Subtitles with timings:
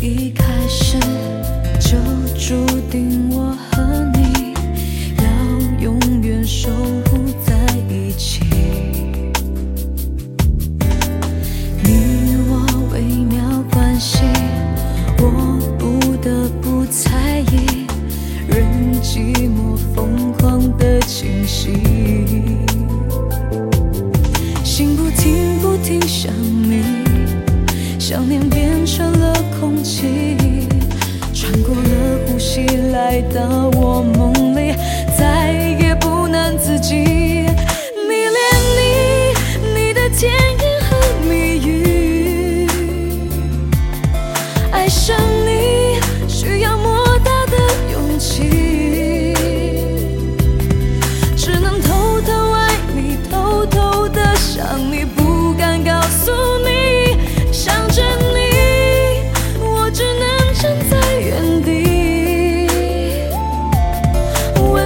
[0.00, 0.98] 一开始
[1.80, 1.96] 就
[2.38, 3.56] 注定我
[32.52, 34.74] 起来到我梦里
[35.16, 37.19] 再也不能自己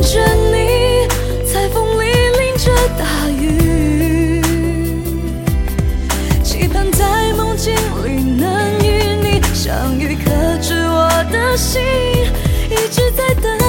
[0.00, 0.20] 看着
[0.52, 1.08] 你
[1.44, 2.04] 在风里
[2.38, 4.40] 淋着大雨，
[6.44, 10.30] 期盼在梦境里能与你相遇，可
[10.62, 11.82] 知我的心
[12.70, 13.64] 一直在等你。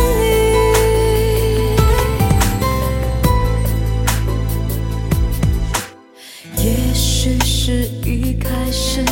[6.58, 9.04] 也许是一开始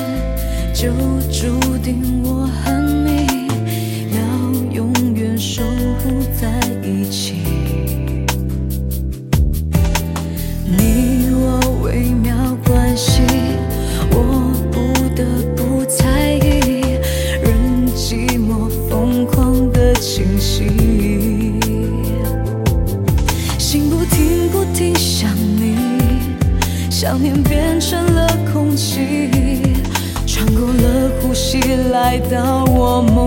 [0.71, 0.91] 就
[1.31, 2.86] 注定我和。
[26.99, 29.29] 想念变成了空气
[30.25, 31.59] 穿过了呼吸
[31.91, 33.26] 来到我梦